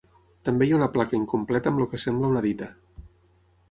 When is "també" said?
0.47-0.67